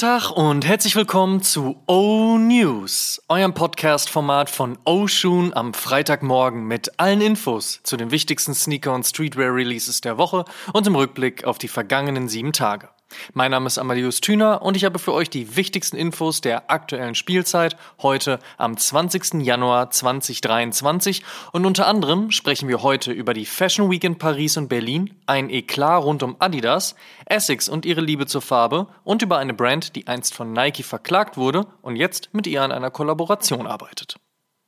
[0.00, 6.98] Tag und herzlich willkommen zu O News, eurem Podcast-Format von O Shoon am Freitagmorgen mit
[6.98, 11.68] allen Infos zu den wichtigsten Sneaker- und Streetwear-Releases der Woche und im Rückblick auf die
[11.68, 12.88] vergangenen sieben Tage.
[13.32, 17.14] Mein Name ist Amadeus Thüner und ich habe für euch die wichtigsten Infos der aktuellen
[17.14, 19.42] Spielzeit heute am 20.
[19.42, 24.68] Januar 2023 und unter anderem sprechen wir heute über die Fashion Week in Paris und
[24.68, 26.94] Berlin, ein Eklat rund um Adidas,
[27.26, 31.36] Essex und ihre Liebe zur Farbe und über eine Brand, die einst von Nike verklagt
[31.36, 34.16] wurde und jetzt mit ihr an einer Kollaboration arbeitet.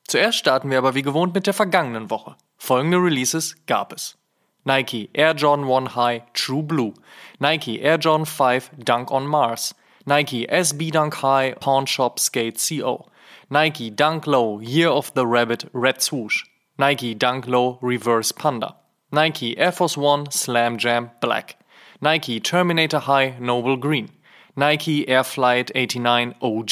[0.06, 2.36] Zuerst starten wir aber wie gewohnt mit der vergangenen Woche.
[2.58, 4.18] Folgende Releases gab es.
[4.64, 6.94] Nike Air Jordan 1 High True Blue,
[7.40, 9.74] Nike Air Jordan 5 Dunk on Mars,
[10.06, 13.08] Nike SB Dunk High Pawn Shop Skate CO,
[13.50, 16.44] Nike Dunk Low Year of the Rabbit Red Swoosh,
[16.78, 18.76] Nike Dunk Low Reverse Panda,
[19.10, 21.56] Nike Air Force One Slam Jam Black,
[22.00, 24.10] Nike Terminator High Noble Green,
[24.54, 26.70] Nike Air Flight 89 OG,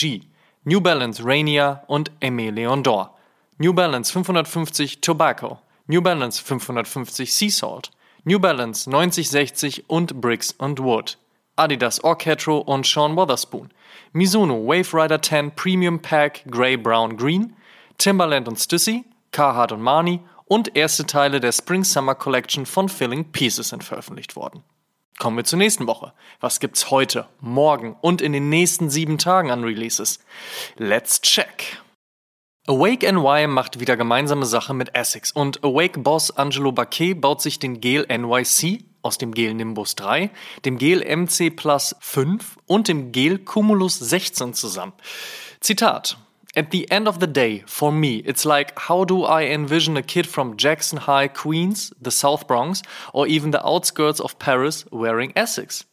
[0.65, 3.11] New Balance Rainier und Aimé Leon Dor,
[3.59, 5.61] New Balance 550 Tobacco,
[5.91, 7.91] New Balance 550 Sea Salt,
[8.23, 11.19] New Balance 9060 und Bricks and Wood,
[11.57, 13.71] Adidas Orchetro und Sean Wotherspoon,
[14.13, 17.57] Mizuno Wave Rider 10 Premium Pack Grey Brown Green,
[17.99, 23.25] Timberland und Stussy, Carhartt und Marni und erste Teile der Spring Summer Collection von Filling
[23.33, 24.63] Pieces sind veröffentlicht worden.
[25.19, 26.13] Kommen wir zur nächsten Woche.
[26.39, 30.21] Was gibt's heute, morgen und in den nächsten sieben Tagen an Releases?
[30.77, 31.81] Let's check!
[32.67, 37.81] Awake NY macht wieder gemeinsame Sache mit Essex und Awake-Boss Angelo Baquet baut sich den
[37.81, 40.31] Gel NYC aus dem Gel Nimbus 3,
[40.67, 44.93] dem Gel MC Plus 5 und dem Gel Cumulus 16 zusammen.
[45.61, 46.19] Zitat.
[46.55, 50.03] At the end of the day, for me, it's like how do I envision a
[50.03, 52.83] kid from Jackson High, Queens, the South Bronx,
[53.15, 55.87] or even the outskirts of Paris wearing Essex?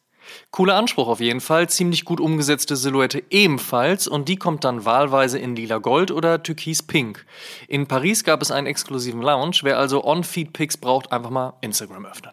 [0.52, 5.40] Cooler Anspruch auf jeden Fall, ziemlich gut umgesetzte Silhouette ebenfalls und die kommt dann wahlweise
[5.40, 7.26] in lila Gold oder Türkis Pink.
[7.68, 12.32] In Paris gab es einen exklusiven Lounge, wer also On-Feed-Pics braucht, einfach mal Instagram öffnen.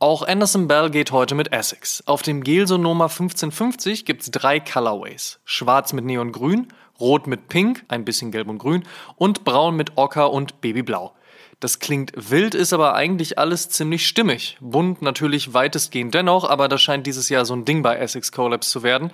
[0.00, 2.04] Auch Anderson Bell geht heute mit Essex.
[2.06, 5.40] Auf dem Gel Sonoma 1550 gibt's drei Colorways.
[5.44, 6.68] Schwarz mit Neongrün,
[7.00, 8.84] Rot mit Pink, ein bisschen Gelb und Grün
[9.16, 11.14] und Braun mit Ocker und Babyblau.
[11.60, 14.56] Das klingt wild, ist aber eigentlich alles ziemlich stimmig.
[14.60, 18.70] Bunt natürlich weitestgehend dennoch, aber das scheint dieses Jahr so ein Ding bei Essex Collabs
[18.70, 19.10] zu werden.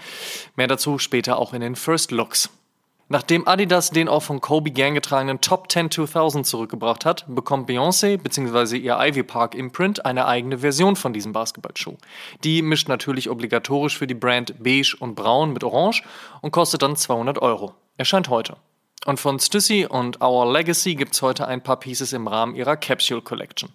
[0.55, 2.51] Mehr dazu später auch in den First Looks.
[3.09, 8.17] Nachdem Adidas den auch von Kobe Gang getragenen Top 10 2000 zurückgebracht hat, bekommt Beyoncé
[8.17, 8.77] bzw.
[8.77, 11.97] ihr Ivy Park Imprint eine eigene Version von diesem Basketballschuh.
[12.45, 16.03] Die mischt natürlich obligatorisch für die Brand beige und braun mit orange
[16.41, 17.75] und kostet dann 200 Euro.
[17.99, 18.57] Erscheint heute.
[19.05, 23.21] Und von Stussy und Our Legacy gibt's heute ein paar Pieces im Rahmen ihrer Capsule
[23.21, 23.71] Collection.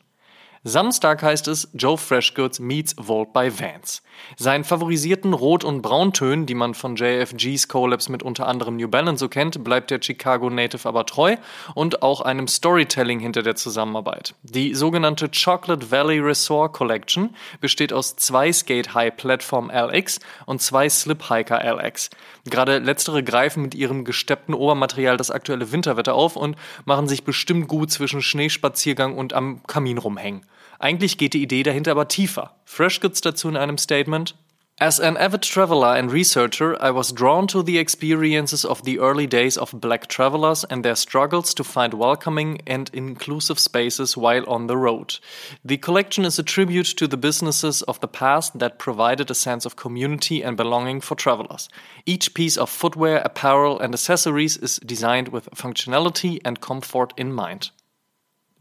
[0.65, 4.03] Samstag heißt es Joe Freshgoods meets Vault by Vans.
[4.35, 9.19] Seinen favorisierten Rot- und Brauntönen, die man von JFGs Collabs mit unter anderem New Balance
[9.19, 11.37] so kennt, bleibt der Chicago Native aber treu
[11.75, 14.35] und auch einem Storytelling hinter der Zusammenarbeit.
[14.43, 20.89] Die sogenannte Chocolate Valley Resort Collection besteht aus zwei Skate High Platform LX und zwei
[20.89, 22.09] Slip Hiker LX.
[22.49, 27.69] Gerade letztere greifen mit ihrem gesteppten Obermaterial das aktuelle Winterwetter auf und machen sich bestimmt
[27.69, 30.41] gut zwischen Schneespaziergang und am Kamin rumhängen.
[30.79, 32.55] Eigentlich geht die Idee dahinter aber tiefer.
[32.63, 34.35] Freshgoods dazu in einem Statement.
[34.81, 39.27] As an avid traveler and researcher, I was drawn to the experiences of the early
[39.27, 44.67] days of black travelers and their struggles to find welcoming and inclusive spaces while on
[44.67, 45.19] the road.
[45.65, 49.65] The collection is a tribute to the businesses of the past that provided a sense
[49.65, 51.67] of community and belonging for travelers.
[52.05, 57.71] Each piece of footwear, apparel, and accessories is designed with functionality and comfort in mind.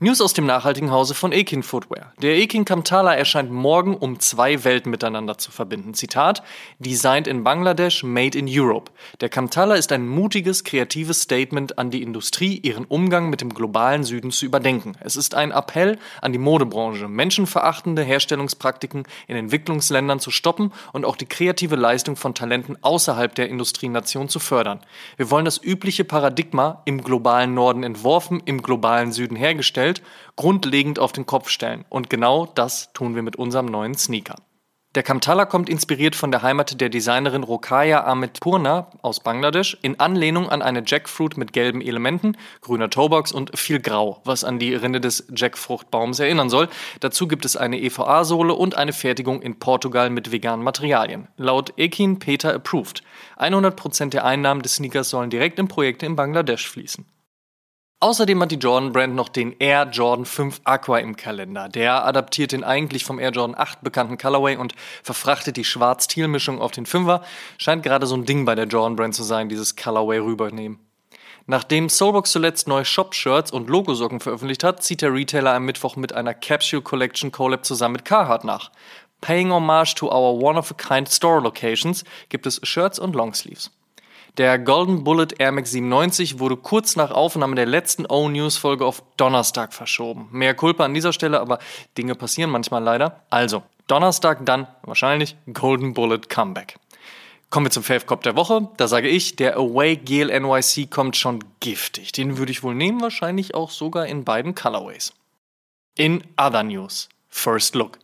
[0.00, 2.12] News aus dem nachhaltigen Hause von Ekin Footwear.
[2.22, 5.92] Der Ekin Kamtala erscheint morgen, um zwei Welten miteinander zu verbinden.
[5.92, 6.44] Zitat:
[6.78, 8.92] Designed in Bangladesh, made in Europe.
[9.20, 14.04] Der Kamtala ist ein mutiges, kreatives Statement an die Industrie, ihren Umgang mit dem globalen
[14.04, 14.96] Süden zu überdenken.
[15.00, 21.16] Es ist ein Appell an die Modebranche, menschenverachtende Herstellungspraktiken in Entwicklungsländern zu stoppen und auch
[21.16, 24.78] die kreative Leistung von Talenten außerhalb der Industrienation zu fördern.
[25.16, 30.02] Wir wollen das übliche Paradigma im globalen Norden entworfen, im globalen Süden hergestellt Welt
[30.36, 31.84] grundlegend auf den Kopf stellen.
[31.88, 34.36] Und genau das tun wir mit unserem neuen Sneaker.
[34.94, 40.00] Der Kamtala kommt inspiriert von der Heimat der Designerin Rokaya Ahmed Purna aus Bangladesch in
[40.00, 44.74] Anlehnung an eine Jackfruit mit gelben Elementen, grüner Toebox und viel Grau, was an die
[44.74, 46.68] Rinde des Jackfruchtbaums erinnern soll.
[47.00, 51.28] Dazu gibt es eine EVA-Sohle und eine Fertigung in Portugal mit veganen Materialien.
[51.36, 53.02] Laut Ekin Peter approved.
[53.36, 57.04] 100% der Einnahmen des Sneakers sollen direkt in Projekte in Bangladesch fließen.
[58.00, 61.68] Außerdem hat die Jordan Brand noch den Air Jordan 5 Aqua im Kalender.
[61.68, 66.70] Der adaptiert den eigentlich vom Air Jordan 8 bekannten Colorway und verfrachtet die Schwarz-Teal-Mischung auf
[66.70, 67.24] den Fünfer.
[67.58, 70.78] Scheint gerade so ein Ding bei der Jordan Brand zu sein, dieses Colorway rübernehmen.
[71.46, 76.12] Nachdem Soulbox zuletzt neue Shop-Shirts und Logosocken veröffentlicht hat, zieht der Retailer am Mittwoch mit
[76.12, 78.70] einer Capsule Collection Collab zusammen mit Carhartt nach.
[79.20, 83.72] Paying homage to our one-of-a-kind store locations gibt es Shirts und Longsleeves.
[84.36, 89.72] Der Golden Bullet Air Max 97 wurde kurz nach Aufnahme der letzten O-News-Folge auf Donnerstag
[89.72, 90.28] verschoben.
[90.30, 91.58] Mehr Kulpa an dieser Stelle, aber
[91.96, 93.24] Dinge passieren manchmal leider.
[93.30, 96.76] Also, Donnerstag dann wahrscheinlich Golden Bullet Comeback.
[97.50, 98.68] Kommen wir zum Fave Cop der Woche.
[98.76, 102.12] Da sage ich, der Away Gel NYC kommt schon giftig.
[102.12, 105.14] Den würde ich wohl nehmen, wahrscheinlich auch sogar in beiden Colorways.
[105.94, 107.08] In Other News.
[107.30, 107.98] First Look.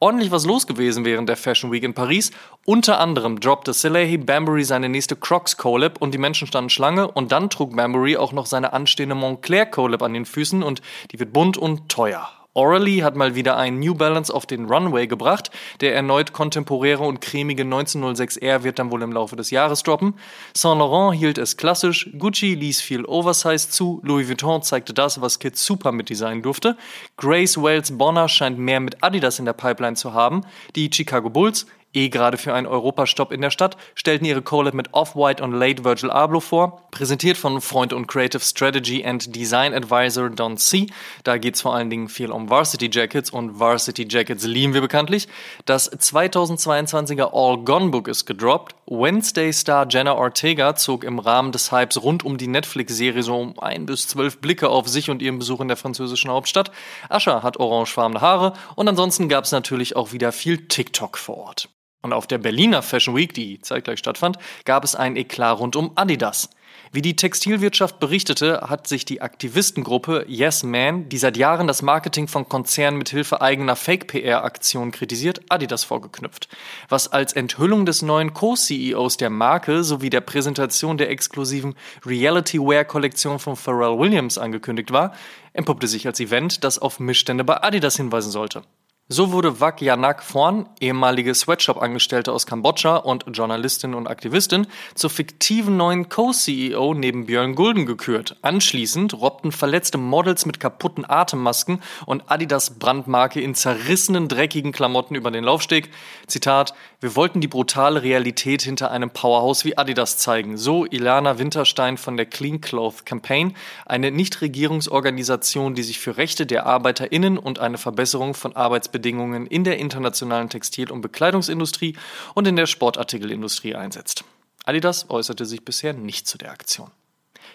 [0.00, 2.30] Ordentlich was los gewesen während der Fashion Week in Paris.
[2.64, 7.32] Unter anderem droppte Salehi Bambury seine nächste Crocs Collab und die Menschen standen Schlange und
[7.32, 11.32] dann trug Bambury auch noch seine anstehende Montclair Collab an den Füßen und die wird
[11.32, 12.30] bunt und teuer.
[12.58, 15.52] Orally hat mal wieder einen New Balance auf den Runway gebracht.
[15.80, 20.14] Der erneut kontemporäre und cremige 1906R wird dann wohl im Laufe des Jahres droppen.
[20.54, 25.38] Saint Laurent hielt es klassisch, Gucci ließ viel Oversize zu, Louis Vuitton zeigte das, was
[25.38, 26.76] Kids super mit designen durfte.
[27.16, 30.40] Grace Wales Bonner scheint mehr mit Adidas in der Pipeline zu haben.
[30.74, 31.64] Die Chicago Bulls
[31.94, 35.84] eh gerade für einen Europastopp in der Stadt, stellten ihre Collab mit Off-White und Late
[35.84, 40.86] Virgil Abloh vor, präsentiert von Freund und Creative Strategy and Design Advisor Don C.
[41.24, 44.80] Da geht es vor allen Dingen viel um Varsity Jackets und Varsity Jackets lieben wir
[44.80, 45.28] bekanntlich.
[45.64, 48.74] Das 2022er All Gone Book ist gedroppt.
[48.86, 53.58] Wednesday Star Jenna Ortega zog im Rahmen des Hypes rund um die Netflix-Serie so um
[53.58, 56.70] ein bis zwölf Blicke auf sich und ihren Besuch in der französischen Hauptstadt.
[57.08, 61.68] Ascha hat orangefarbene Haare und ansonsten gab es natürlich auch wieder viel TikTok vor Ort.
[62.02, 65.92] Und auf der Berliner Fashion Week, die zeitgleich stattfand, gab es ein Eklat rund um
[65.96, 66.50] Adidas.
[66.90, 72.28] Wie die Textilwirtschaft berichtete, hat sich die Aktivistengruppe Yes Man, die seit Jahren das Marketing
[72.28, 76.48] von Konzernen mithilfe eigener Fake-PR-Aktionen kritisiert, Adidas vorgeknüpft.
[76.88, 81.74] Was als Enthüllung des neuen Co-CEOs der Marke sowie der Präsentation der exklusiven
[82.06, 85.12] Reality-Wear-Kollektion von Pharrell Williams angekündigt war,
[85.52, 88.62] entpuppte sich als Event, das auf Missstände bei Adidas hinweisen sollte.
[89.10, 95.78] So wurde Wak Yanak Phorn, ehemalige Sweatshop-Angestellte aus Kambodscha und Journalistin und Aktivistin, zur fiktiven
[95.78, 98.36] neuen Co-CEO neben Björn Gulden gekürt.
[98.42, 105.30] Anschließend robbten verletzte Models mit kaputten Atemmasken und Adidas Brandmarke in zerrissenen, dreckigen Klamotten über
[105.30, 105.88] den Laufsteg.
[106.26, 110.58] Zitat, wir wollten die brutale Realität hinter einem Powerhouse wie Adidas zeigen.
[110.58, 113.56] So Ilana Winterstein von der Clean Cloth Campaign,
[113.86, 119.64] eine Nichtregierungsorganisation, die sich für Rechte der ArbeiterInnen und eine Verbesserung von Arbeitsbedingungen Arbeitsbedingungen in
[119.64, 121.96] der internationalen Textil- und Bekleidungsindustrie
[122.34, 124.24] und in der Sportartikelindustrie einsetzt.
[124.64, 126.90] Adidas äußerte sich bisher nicht zu der Aktion.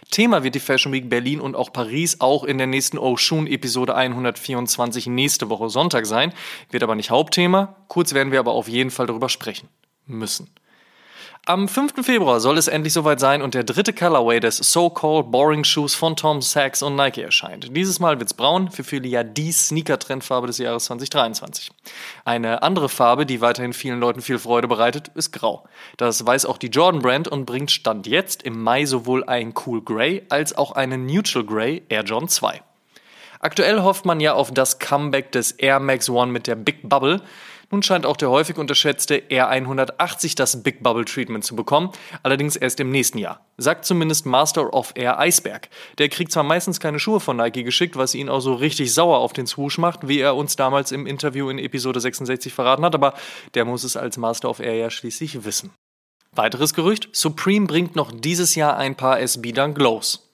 [0.09, 3.95] Thema wird die Fashion Week Berlin und auch Paris auch in der nächsten Oshun Episode
[3.95, 6.33] 124 nächste Woche Sonntag sein,
[6.71, 7.75] wird aber nicht Hauptthema.
[7.87, 9.69] Kurz werden wir aber auf jeden Fall darüber sprechen
[10.05, 10.49] müssen.
[11.45, 12.05] Am 5.
[12.05, 16.15] Februar soll es endlich soweit sein und der dritte Colorway des So-Called Boring Shoes von
[16.15, 17.75] Tom Sachs und Nike erscheint.
[17.75, 21.69] Dieses Mal wird's braun, für viele ja die Sneaker-Trendfarbe des Jahres 2023.
[22.23, 25.65] Eine andere Farbe, die weiterhin vielen Leuten viel Freude bereitet, ist grau.
[25.97, 29.81] Das weiß auch die Jordan Brand und bringt Stand jetzt im Mai sowohl ein Cool
[29.81, 32.61] Grey als auch einen Neutral Grey Air John 2.
[33.41, 37.21] Aktuell hofft man ja auf das Comeback des Air Max One mit der Big Bubble.
[37.71, 41.91] Nun scheint auch der häufig unterschätzte R180 das Big Bubble Treatment zu bekommen,
[42.21, 43.45] allerdings erst im nächsten Jahr.
[43.57, 45.69] Sagt zumindest Master of Air Eisberg.
[45.97, 49.19] Der kriegt zwar meistens keine Schuhe von Nike geschickt, was ihn auch so richtig sauer
[49.19, 52.95] auf den Swoosh macht, wie er uns damals im Interview in Episode 66 verraten hat,
[52.95, 53.13] aber
[53.53, 55.71] der muss es als Master of Air ja schließlich wissen.
[56.31, 60.29] Weiteres Gerücht: Supreme bringt noch dieses Jahr ein paar SB Dunk Glows.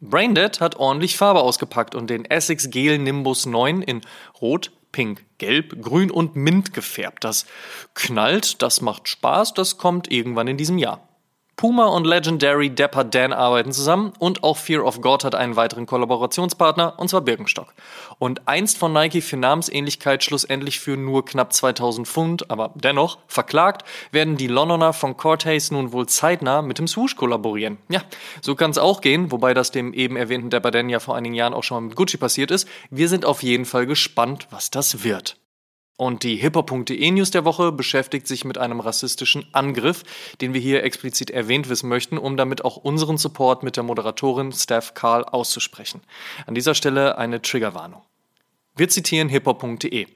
[0.00, 4.02] Braindead hat ordentlich Farbe ausgepackt und den Essex Gel Nimbus 9 in
[4.40, 7.24] Rot, pink, gelb, grün und mint gefärbt.
[7.24, 7.46] Das
[7.94, 11.07] knallt, das macht Spaß, das kommt irgendwann in diesem Jahr.
[11.58, 15.86] Puma und Legendary Dapper Dan arbeiten zusammen und auch Fear of God hat einen weiteren
[15.86, 17.74] Kollaborationspartner, und zwar Birkenstock.
[18.20, 23.84] Und einst von Nike für Namensähnlichkeit schlussendlich für nur knapp 2000 Pfund, aber dennoch verklagt,
[24.12, 27.78] werden die Londoner von Cortez nun wohl zeitnah mit dem Swoosh kollaborieren.
[27.88, 28.02] Ja,
[28.40, 31.34] so kann es auch gehen, wobei das dem eben erwähnten Dapper Dan ja vor einigen
[31.34, 32.68] Jahren auch schon mal mit Gucci passiert ist.
[32.90, 35.36] Wir sind auf jeden Fall gespannt, was das wird.
[35.98, 40.04] Und die hiphop.de News der Woche beschäftigt sich mit einem rassistischen Angriff,
[40.40, 44.52] den wir hier explizit erwähnt wissen möchten, um damit auch unseren Support mit der Moderatorin
[44.52, 46.00] Steph Karl auszusprechen.
[46.46, 48.02] An dieser Stelle eine Triggerwarnung.
[48.76, 50.06] Wir zitieren hiphop.de.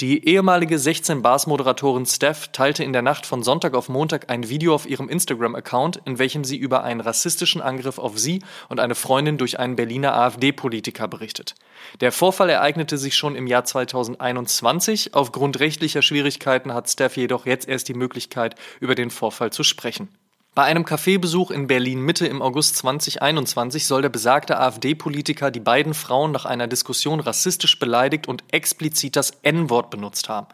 [0.00, 4.48] Die ehemalige 16 Bars Moderatorin Steph teilte in der Nacht von Sonntag auf Montag ein
[4.48, 8.94] Video auf ihrem Instagram-Account, in welchem sie über einen rassistischen Angriff auf sie und eine
[8.94, 11.54] Freundin durch einen Berliner AfD-Politiker berichtet.
[12.00, 15.14] Der Vorfall ereignete sich schon im Jahr 2021.
[15.14, 20.08] Aufgrund rechtlicher Schwierigkeiten hat Steph jedoch jetzt erst die Möglichkeit, über den Vorfall zu sprechen.
[20.56, 25.92] Bei einem Kaffeebesuch in Berlin Mitte im August 2021 soll der besagte AfD-Politiker die beiden
[25.92, 30.46] Frauen nach einer Diskussion rassistisch beleidigt und explizit das N-Wort benutzt haben.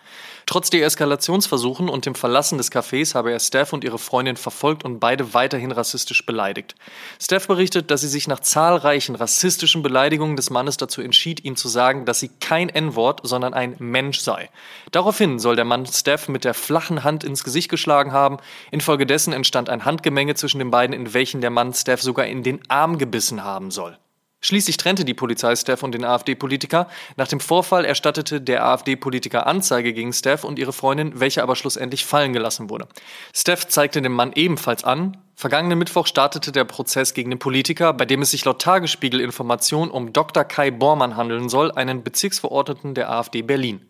[0.52, 4.84] Trotz der Eskalationsversuchen und dem Verlassen des Cafés habe er Steph und ihre Freundin verfolgt
[4.84, 6.74] und beide weiterhin rassistisch beleidigt.
[7.18, 11.68] Steph berichtet, dass sie sich nach zahlreichen rassistischen Beleidigungen des Mannes dazu entschied, ihm zu
[11.68, 14.50] sagen, dass sie kein N-Wort, sondern ein Mensch sei.
[14.90, 18.36] Daraufhin soll der Mann Steph mit der flachen Hand ins Gesicht geschlagen haben.
[18.70, 22.60] Infolgedessen entstand ein Handgemenge zwischen den beiden, in welchen der Mann Steph sogar in den
[22.68, 23.96] Arm gebissen haben soll.
[24.44, 26.88] Schließlich trennte die Polizei Steph und den AfD-Politiker.
[27.16, 32.04] Nach dem Vorfall erstattete der AfD-Politiker Anzeige gegen Steph und ihre Freundin, welche aber schlussendlich
[32.04, 32.88] fallen gelassen wurde.
[33.32, 35.16] Steph zeigte den Mann ebenfalls an.
[35.36, 40.12] Vergangenen Mittwoch startete der Prozess gegen den Politiker, bei dem es sich laut Tagesspiegel-Information um
[40.12, 40.44] Dr.
[40.44, 43.80] Kai Bormann handeln soll, einen Bezirksverordneten der AfD Berlin.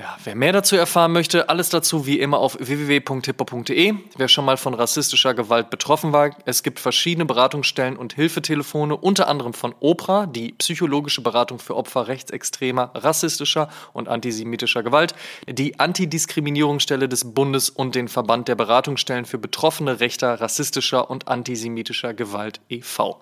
[0.00, 3.92] Ja, wer mehr dazu erfahren möchte, alles dazu wie immer auf www.hippo.de.
[4.16, 9.28] Wer schon mal von rassistischer Gewalt betroffen war, es gibt verschiedene Beratungsstellen und Hilfetelefone, unter
[9.28, 15.14] anderem von OPRA, die psychologische Beratung für Opfer rechtsextremer, rassistischer und antisemitischer Gewalt,
[15.46, 22.14] die Antidiskriminierungsstelle des Bundes und den Verband der Beratungsstellen für Betroffene rechter, rassistischer und antisemitischer
[22.14, 23.20] Gewalt e.V.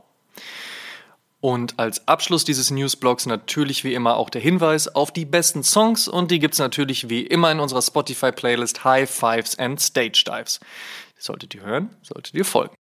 [1.41, 6.09] Und als Abschluss dieses Newsblogs natürlich wie immer auch der Hinweis auf die besten Songs
[6.09, 10.59] und die gibt's natürlich wie immer in unserer Spotify-Playlist High Fives and Stage Dives.
[11.17, 12.75] Solltet ihr hören, solltet ihr folgen.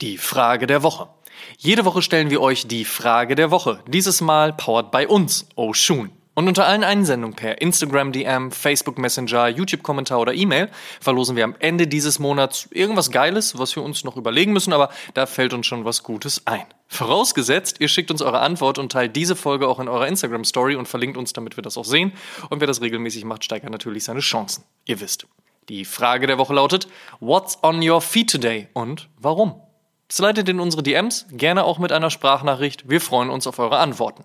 [0.00, 1.08] Die Frage der Woche.
[1.56, 3.82] Jede Woche stellen wir euch die Frage der Woche.
[3.86, 6.10] Dieses Mal powered by uns, Oshun.
[6.38, 11.56] Und unter allen Einsendungen per Instagram DM, Facebook Messenger, YouTube-Kommentar oder E-Mail verlosen wir am
[11.58, 15.66] Ende dieses Monats irgendwas Geiles, was wir uns noch überlegen müssen, aber da fällt uns
[15.66, 16.62] schon was Gutes ein.
[16.86, 20.86] Vorausgesetzt, ihr schickt uns eure Antwort und teilt diese Folge auch in eurer Instagram-Story und
[20.86, 22.12] verlinkt uns, damit wir das auch sehen.
[22.50, 24.62] Und wer das regelmäßig macht, steigert natürlich seine Chancen.
[24.84, 25.26] Ihr wisst.
[25.68, 26.86] Die Frage der Woche lautet,
[27.18, 29.60] What's on your feet today und warum?
[30.08, 32.88] Slidet in unsere DMs, gerne auch mit einer Sprachnachricht.
[32.88, 34.24] Wir freuen uns auf eure Antworten.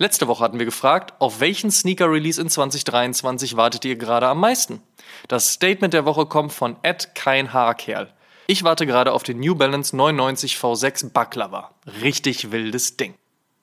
[0.00, 4.80] Letzte Woche hatten wir gefragt, auf welchen Sneaker-Release in 2023 wartet ihr gerade am meisten?
[5.26, 8.08] Das Statement der Woche kommt von Ed Kein Haarkerl.
[8.46, 11.72] Ich warte gerade auf den New Balance 99 V6 Baklava.
[12.00, 13.14] Richtig wildes Ding.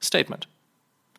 [0.04, 0.50] Statement.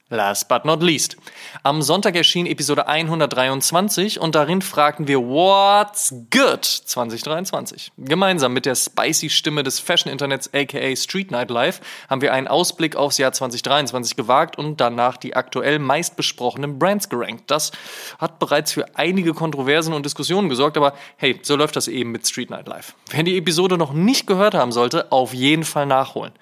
[0.08, 1.16] Last but not least.
[1.64, 7.90] Am Sonntag erschien Episode 123 und darin fragten wir What's Good 2023.
[7.98, 12.94] Gemeinsam mit der spicy Stimme des Fashion-Internets aka Street Night Live haben wir einen Ausblick
[12.94, 17.50] aufs Jahr 2023 gewagt und danach die aktuell meistbesprochenen Brands gerankt.
[17.50, 17.72] Das
[18.20, 22.28] hat bereits für einige Kontroversen und Diskussionen gesorgt, aber hey, so läuft das eben mit
[22.28, 22.94] Street Night Live.
[23.10, 26.32] Wer die Episode noch nicht gehört haben sollte, auf jeden Fall nachholen.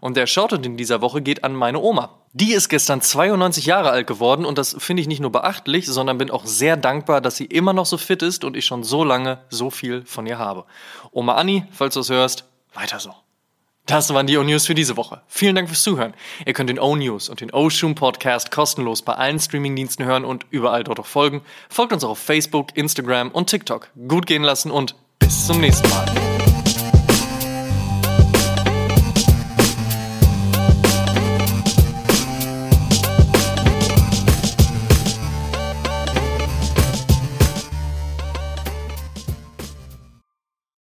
[0.00, 2.18] Und der Shoutout in dieser Woche geht an meine Oma.
[2.34, 6.16] Die ist gestern 92 Jahre alt geworden und das finde ich nicht nur beachtlich, sondern
[6.16, 9.04] bin auch sehr dankbar, dass sie immer noch so fit ist und ich schon so
[9.04, 10.64] lange so viel von ihr habe.
[11.10, 13.14] Oma Anni, falls du es hörst, weiter so.
[13.84, 15.20] Das waren die O-News für diese Woche.
[15.26, 16.14] Vielen Dank fürs Zuhören.
[16.46, 20.84] Ihr könnt den O-News und den O-Shoom Podcast kostenlos bei allen Streamingdiensten hören und überall
[20.84, 21.42] dort auch folgen.
[21.68, 23.90] Folgt uns auch auf Facebook, Instagram und TikTok.
[24.08, 26.51] Gut gehen lassen und bis zum nächsten Mal.